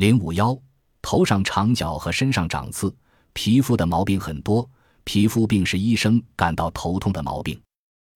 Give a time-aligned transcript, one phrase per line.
[0.00, 0.58] 零五幺，
[1.02, 2.90] 头上长角和身上长刺，
[3.34, 4.66] 皮肤的毛病很多。
[5.04, 7.60] 皮肤病是医生感到头痛的毛病。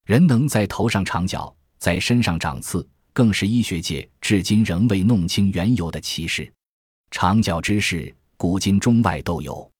[0.06, 6.50] 人能在头上长角，在身上长刺，更是医学界至今仍未弄清缘由的奇事。
[7.10, 9.70] 长角之事，古今中外都有。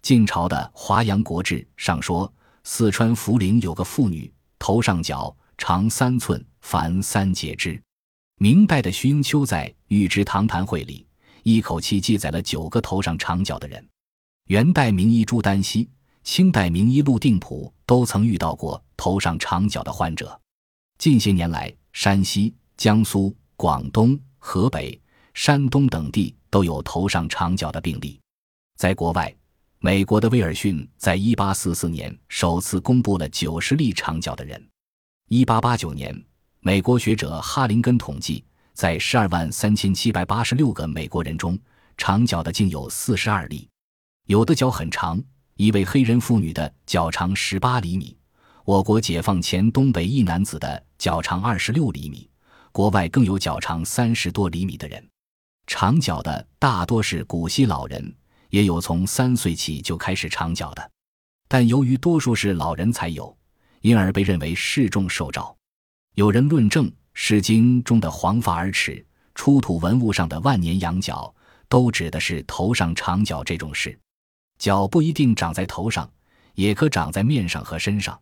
[0.00, 2.32] 晋朝的《华阳国志》上说，
[2.62, 7.82] 四川涪陵有个妇女，头上角长三寸，凡三节之。
[8.36, 11.04] 明代的徐应秋在《玉芝堂谈会》里，
[11.54, 13.88] 一口气记载了九个头上长角的人。
[14.46, 15.88] 元代名医朱丹溪。
[16.24, 20.38] 清代名医陆定普都曾遇到过头上长角的患者。
[20.98, 25.00] 近些年来，山西、江苏、广东、河北、
[25.32, 28.20] 山东等地都有头上长角的病例。
[28.76, 29.34] 在国外，
[29.78, 34.62] 美国的威尔逊在1844年首次公布了90例长角的人。
[35.30, 36.24] 1889年，
[36.60, 38.44] 美国学者哈林根统计，
[38.78, 41.58] 在12万3786个美国人中，
[41.96, 43.68] 长脚的竟有42例，
[44.26, 45.20] 有的脚很长。
[45.56, 48.16] 一位黑人妇女的脚长十八厘米，
[48.64, 52.30] 我国解放前东北一男子的脚长二十六厘米，
[52.70, 55.04] 国外更有脚长三十多厘米的人。
[55.66, 58.14] 长脚的大多是古稀老人，
[58.50, 60.90] 也有从三岁起就开始长脚的，
[61.48, 63.36] 但由于多数是老人才有，
[63.80, 65.52] 因而被认为示众受诏。
[66.14, 66.86] 有人论证
[67.20, 69.04] 《诗经》中的“黄发而齿”，
[69.34, 71.34] 出土文物上的“万年羊角”，
[71.68, 73.98] 都指的是头上长角这种事。
[74.56, 76.08] 角不一定长在头上，
[76.54, 78.18] 也可长在面上和身上。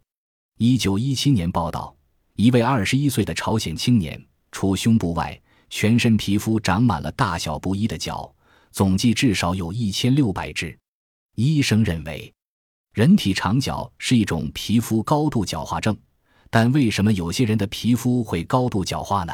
[0.56, 1.94] 一九一七年报道，
[2.36, 8.34] 一位二十一岁的朝鲜青年，除胸部外，全身皮肤长满了大小不一的角，
[8.72, 10.76] 总计至少有一千六百只。
[11.34, 12.32] 医生认为，
[12.94, 15.94] 人体长角是一种皮肤高度角化症，
[16.58, 19.32] 但为什么有些人的皮肤会高度角化呢？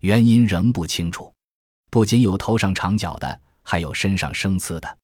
[0.00, 1.32] 原因仍不清楚。
[1.88, 4.98] 不仅有头上长角的，还有身上生刺的。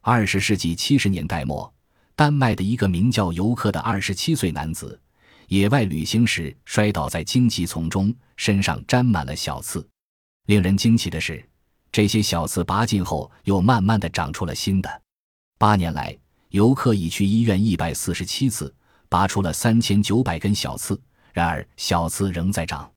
[0.00, 1.70] 二十世纪七十年代末，
[2.16, 4.98] 丹麦的一个名叫尤克的二十七岁男子，
[5.48, 9.86] 野外旅行时摔倒在荆棘丛中，身上沾满了小刺。
[10.46, 11.46] 令人惊奇的是，
[11.92, 15.02] 这些小刺拔尽后，又慢慢的长出了新的。
[15.58, 16.16] 八年来，
[16.48, 18.74] 游客已去医院一百四十七次，
[19.08, 21.00] 拔出了三千九百根小刺，
[21.32, 22.90] 然而小刺仍在长。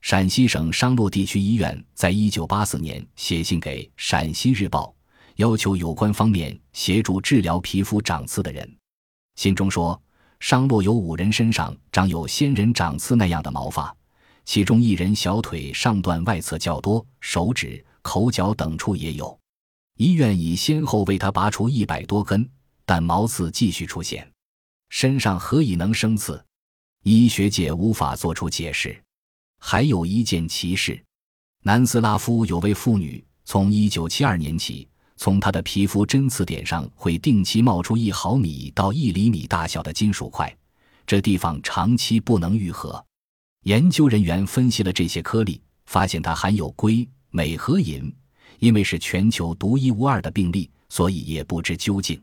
[0.00, 4.94] 陕西省商洛地区医院在一九八四年写信给《陕西日报》。
[5.36, 8.76] 要求有关方面协助治疗皮肤长刺的人。
[9.34, 10.00] 信中说，
[10.38, 13.92] 商洛有五人身上长有仙人掌刺那样的毛发，
[14.44, 19.36] 其中一人小腿上段外侧较多，手指、口角等处也有。
[19.96, 22.48] 医院已先后为他拔出一百多根，
[22.84, 24.30] 但毛刺继续出现。
[24.94, 26.40] 身上何以能生刺？
[27.02, 28.96] 医学界无法做出解释。
[29.58, 31.04] 还有一件奇事：
[31.64, 34.88] 南斯拉夫有位妇女，从一九七二年起。
[35.16, 40.56] 从她的皮肤针刺点上会定期冒出一毫米到一厘米大小的金属块，
[41.04, 43.04] 这地方长期不能愈合。
[43.64, 48.14] 研究人员分析了这些颗粒，发现它含有硅、镁和银。
[48.60, 52.22] 因为是全球独一无二的病例，所以也不知究竟。